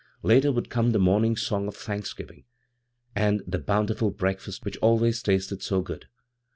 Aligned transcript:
Later 0.23 0.51
would 0.51 0.71
come 0.71 0.93
the 0.93 0.97
morning 0.97 1.35
song 1.35 1.67
of 1.67 1.75
thanksgiving, 1.75 2.45
and 3.15 3.43
the 3.45 3.59
bountiful 3.59 4.09
breakfast 4.09 4.65
which 4.65 4.77
always 4.77 5.21
tasted 5.21 5.61
so 5.61 5.83
good. 5.83 6.07